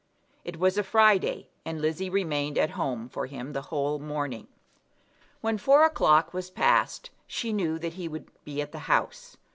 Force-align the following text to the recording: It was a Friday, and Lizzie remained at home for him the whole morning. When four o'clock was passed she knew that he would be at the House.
It 0.43 0.57
was 0.57 0.79
a 0.79 0.83
Friday, 0.83 1.49
and 1.63 1.79
Lizzie 1.79 2.09
remained 2.09 2.57
at 2.57 2.71
home 2.71 3.07
for 3.07 3.27
him 3.27 3.53
the 3.53 3.61
whole 3.69 3.99
morning. 3.99 4.47
When 5.41 5.59
four 5.59 5.83
o'clock 5.85 6.33
was 6.33 6.49
passed 6.49 7.11
she 7.27 7.53
knew 7.53 7.77
that 7.77 7.93
he 7.93 8.07
would 8.07 8.31
be 8.43 8.63
at 8.63 8.71
the 8.71 8.79
House. 8.89 9.37